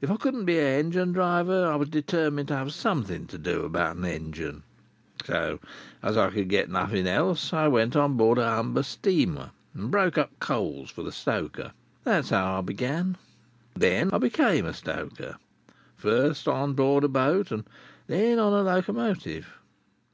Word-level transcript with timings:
If 0.00 0.10
I 0.10 0.16
couldn't 0.16 0.46
be 0.46 0.56
a 0.58 0.78
engine 0.78 1.12
driver, 1.12 1.66
I 1.70 1.76
was 1.76 1.90
determined 1.90 2.48
to 2.48 2.56
have 2.56 2.72
something 2.72 3.26
to 3.26 3.36
do 3.36 3.66
about 3.66 3.98
a 3.98 4.08
engine; 4.14 4.62
so, 5.26 5.60
as 6.02 6.16
I 6.16 6.30
could 6.30 6.48
get 6.48 6.70
nothing 6.70 7.06
else, 7.06 7.52
I 7.52 7.68
went 7.68 7.94
on 7.94 8.16
board 8.16 8.38
a 8.38 8.48
Humber 8.48 8.82
steamer, 8.82 9.50
and 9.74 9.90
broke 9.90 10.16
up 10.16 10.30
coals 10.40 10.88
for 10.90 11.02
the 11.02 11.12
stoker. 11.12 11.72
That 12.04 12.16
was 12.20 12.30
how 12.30 12.56
I 12.58 12.60
began. 12.62 13.18
From 13.72 13.80
that, 13.82 14.14
I 14.14 14.16
became 14.16 14.64
a 14.64 14.72
stoker, 14.72 15.36
first 15.98 16.48
on 16.48 16.72
board 16.72 17.04
a 17.04 17.08
boat, 17.08 17.50
and 17.52 17.64
then 18.06 18.38
on 18.38 18.54
a 18.54 18.62
locomotive. 18.62 19.48